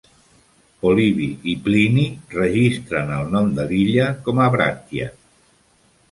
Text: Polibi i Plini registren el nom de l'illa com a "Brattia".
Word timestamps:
Polibi 0.83 1.25
i 1.51 1.51
Plini 1.67 2.05
registren 2.37 3.13
el 3.17 3.29
nom 3.35 3.51
de 3.59 3.65
l'illa 3.73 4.07
com 4.29 4.41
a 4.47 4.49
"Brattia". 4.57 5.07